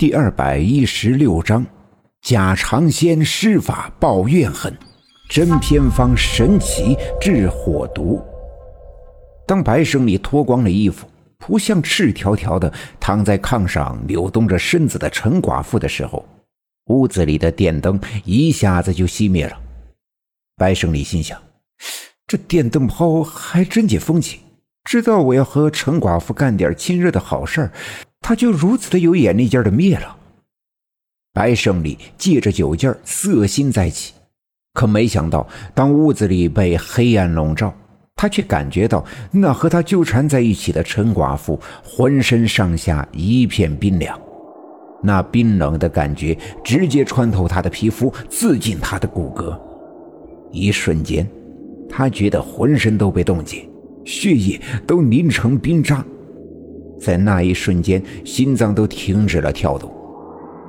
[0.00, 1.62] 第二百一十六章，
[2.22, 4.74] 假长仙施法报怨恨，
[5.28, 8.18] 真偏方神奇治火毒。
[9.46, 16.26] 当白胜利脱光了衣服，扑向赤条条的躺在炕上扭动着身子的陈寡妇的时候，
[16.86, 19.60] 屋子里的电灯一下子就熄灭了。
[20.56, 21.38] 白胜利心想：
[22.26, 24.40] 这电灯泡还真解风情，
[24.82, 27.72] 知道我要和陈寡妇干点亲热的好事儿。
[28.20, 30.16] 他就如此的有眼力劲的灭了。
[31.32, 34.12] 白胜利借着酒劲儿色心再起，
[34.74, 37.72] 可没想到，当屋子里被黑暗笼罩，
[38.16, 44.20] 他却感觉到那和他纠缠在一起的陈寡妇浑身上下一片冰凉，
[45.02, 49.58] 那冰冷的感觉直接穿透他的皮肤，刺进他的骨骼。
[50.50, 51.24] 一瞬间，
[51.88, 53.68] 他觉得浑身都被冻结，
[54.04, 56.04] 血液都凝成冰渣。
[57.00, 59.90] 在那一瞬间，心脏都停止了跳动。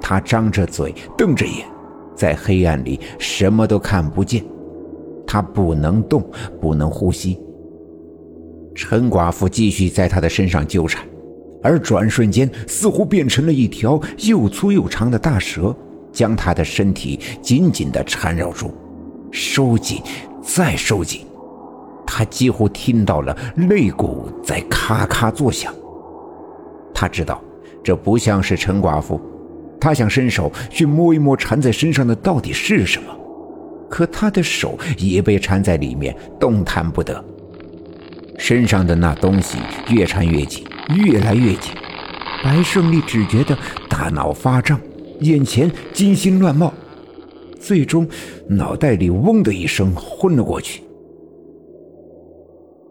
[0.00, 1.66] 他张着嘴，瞪着眼，
[2.14, 4.44] 在黑暗里什么都看不见。
[5.26, 6.24] 他不能动，
[6.60, 7.38] 不能呼吸。
[8.74, 11.04] 陈寡妇继续在他的身上纠缠，
[11.62, 15.74] 而转瞬间，似乎变成了一条又粗又长的大蛇，
[16.12, 18.72] 将他的身体紧紧地缠绕住，
[19.30, 20.00] 收紧，
[20.40, 21.22] 再收紧。
[22.06, 25.74] 他几乎听到了肋骨在咔咔作响。
[27.00, 27.40] 他知道
[27.84, 29.20] 这不像是陈寡妇，
[29.80, 33.16] 他想伸手去摸一摸缠在身上的到底是什么，
[33.88, 37.24] 可他的手也被缠在里面，动弹不得。
[38.36, 41.72] 身上的那东西越缠越紧，越来越紧。
[42.42, 43.56] 白胜利只觉得
[43.88, 44.80] 大脑发胀，
[45.20, 46.74] 眼前金星乱冒，
[47.60, 48.08] 最终
[48.48, 50.82] 脑袋里嗡的一声昏了过去。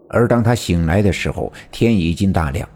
[0.08, 2.66] 而当他醒来的时候，天已经大亮。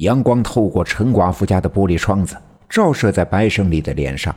[0.00, 2.34] 阳光透过陈寡妇家的玻璃窗子，
[2.70, 4.34] 照射在白胜利的脸上。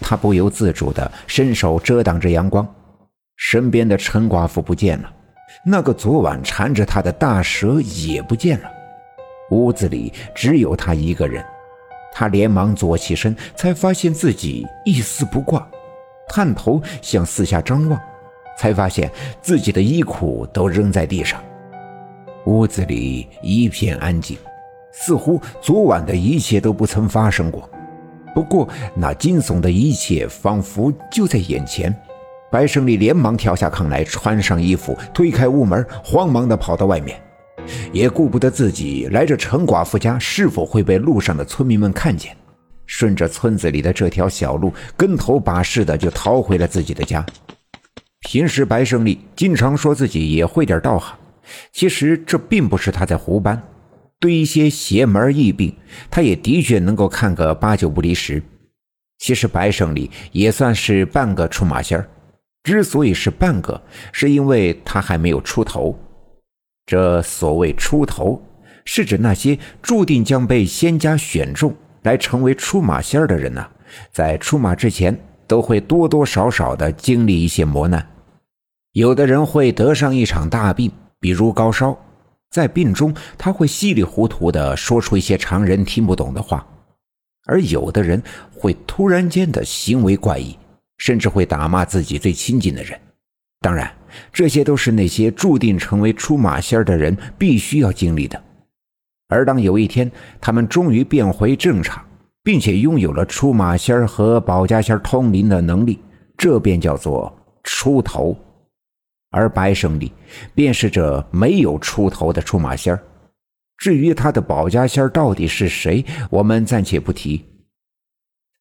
[0.00, 2.66] 他不由自主地伸手遮挡着阳光。
[3.36, 5.12] 身边的陈寡妇不见了，
[5.66, 8.70] 那个昨晚缠着他的大蛇也不见了。
[9.50, 11.44] 屋子里只有他一个人。
[12.14, 15.66] 他连忙坐起身，才发现自己一丝不挂，
[16.28, 18.00] 探头向四下张望，
[18.56, 19.10] 才发现
[19.42, 21.42] 自己的衣裤都扔在地上。
[22.46, 24.38] 屋子里一片安静。
[24.92, 27.68] 似乎昨晚的一切都不曾发生过，
[28.34, 31.94] 不过那惊悚的一切仿佛就在眼前。
[32.50, 37.18] 白胜利连忙跳下炕来，穿上衣服，推开屋门，慌忙地跑到外面，
[37.92, 42.36] 也顾不得自己来这陈寡妇家是否会被路上的村民们看见，
[42.84, 47.24] 顺着村子里的这条小路，跟头把式的就逃回了自己的家。
[48.20, 51.16] 平时白胜利经常说自己也会点道行，
[51.72, 53.60] 其实这并不是他在胡搬。
[54.22, 55.74] 对一些邪门异病，
[56.08, 58.40] 他也的确能够看个八九不离十。
[59.18, 62.08] 其实白胜利也算是半个出马仙儿，
[62.62, 63.82] 之所以是半个，
[64.12, 65.98] 是因为他还没有出头。
[66.86, 68.40] 这所谓出头，
[68.84, 73.68] 是指那些注定将被仙家选中来成为出马仙儿的人呐，
[74.12, 75.18] 在出马之前
[75.48, 78.08] 都会多多少少的经历一些磨难。
[78.92, 81.98] 有的人会得上一场大病，比如高烧。
[82.52, 86.64] 在病中，他会稀里糊涂地说出一些常人听不懂的话，
[87.46, 88.22] 而有的人
[88.54, 90.56] 会突然间的行为怪异，
[90.98, 93.00] 甚至会打骂自己最亲近的人。
[93.60, 93.90] 当然，
[94.30, 98.40] 这些都是那些注定成为出马仙的人必须要经历的。
[99.28, 102.04] 而当有一天他们终于变回正常，
[102.42, 105.98] 并且拥有了出马仙和保家仙通灵的能力，
[106.36, 108.36] 这便叫做出头。
[109.32, 110.12] 而白胜利
[110.54, 112.96] 便是这没有出头的出马仙。
[113.78, 117.44] 至于他的保家仙到底是谁，我们暂且不提。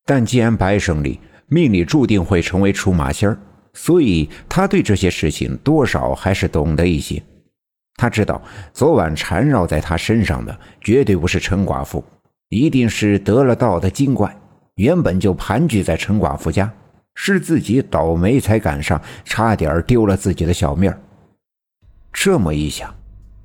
[0.03, 3.37] 但既然白胜利命里注定会成为出马仙，
[3.73, 7.21] 所以他对这些事情多少还是懂得一些。
[7.97, 8.41] 他知道
[8.73, 12.03] 昨晚缠绕在他身上的绝对不是陈寡妇，
[12.49, 14.35] 一定是得了道的精怪，
[14.75, 16.73] 原本就盘踞在陈寡妇家。
[17.23, 20.91] 是自己倒霉才赶上，差点丢了自己的小命
[22.11, 22.91] 这么一想，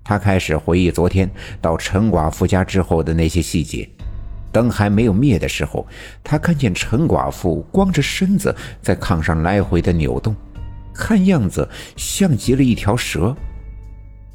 [0.03, 1.31] 他开始回忆昨天
[1.61, 3.87] 到陈寡妇家之后的那些细节。
[4.51, 5.87] 灯还没有灭的时候，
[6.25, 10.35] 他看见陈寡妇光着身子在炕上来回的扭动，
[10.95, 11.69] 看样子
[11.99, 13.37] 像极了一条蛇。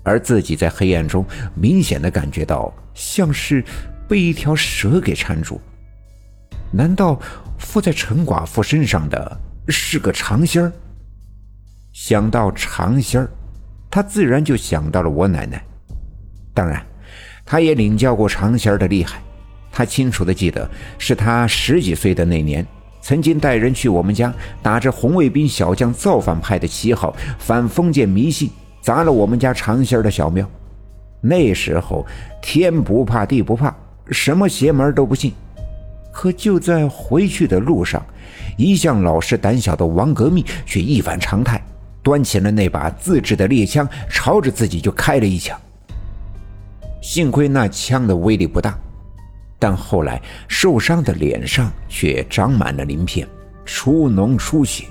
[0.04, 3.66] 而自己在黑暗中明显的感觉到，像是
[4.08, 5.60] 被一条蛇给缠住。
[6.72, 7.20] 难道？
[7.62, 10.72] 附在陈寡妇身上的是个长仙儿。
[11.94, 13.30] 想到长仙儿，
[13.90, 15.64] 他自然就想到了我奶奶。
[16.54, 16.86] 当然，
[17.46, 19.22] 他也领教过长仙儿的厉害，
[19.72, 22.66] 他清楚的记得，是他十几岁的那年，
[23.02, 28.50] 曾经带人去我们家，打着红卫兵小将造反派的旗号，反封建迷信，
[28.82, 30.50] 砸了我们家长仙儿的小庙。
[31.22, 32.06] 那时候
[32.42, 33.74] 天不怕地不怕，
[34.10, 35.34] 什么邪门都不信。
[36.22, 38.06] 可就在回去的路上，
[38.56, 41.60] 一向老实胆小的王革命却一反常态，
[42.04, 45.60] 端起了那把自制的猎枪，朝着自己就开了一枪。
[47.02, 48.78] 幸亏那枪的威力不大。
[49.58, 53.28] 但后来受伤的脸上却长满了鳞片，
[53.66, 54.86] 出脓出血。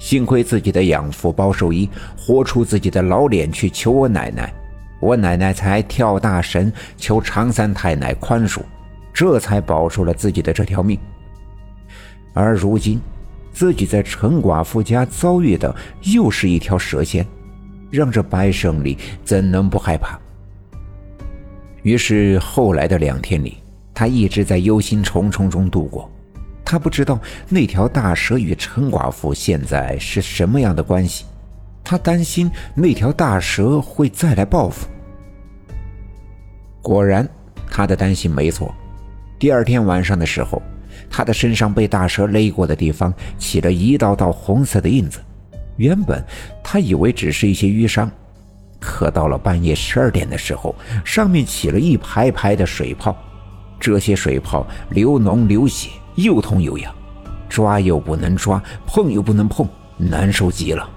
[0.00, 4.52] 幸亏自己的养父包寿一豁出自己的老脸去求我奶奶，
[5.00, 8.60] 我奶奶才跳大神求常三太奶宽恕，
[9.18, 10.96] 这才保住了自己的这条命。
[12.32, 13.00] 而如今，
[13.52, 17.26] 自己在陈寡妇家遭遇的又是一条蛇仙，
[17.90, 20.16] 让这白胜利怎能不害怕？
[21.82, 23.56] 于是后来的两天里。
[23.92, 26.08] 他一直在忧心忡忡中度过，
[26.64, 27.18] 他不知道
[27.48, 31.24] 那条大蛇与陈寡妇现在是什么样的关系，
[31.82, 34.86] 他担心那条大蛇会再来报复。
[36.80, 37.28] 果然，
[37.68, 38.72] 他的担心没错。
[39.38, 40.60] 第二天晚上的时候，
[41.08, 45.20] 他的身上被大蛇勒过的地方起了一道道红色的印子。
[45.76, 46.24] 原本
[46.62, 48.10] 他以为只是一些淤伤，
[48.80, 50.74] 可到了半夜十二点的时候，
[51.04, 53.16] 上面起了一排排的水泡。
[53.78, 56.92] 这些水泡流脓流血，又痛又痒，
[57.48, 60.90] 抓又不能抓，碰又不能碰，难受极了。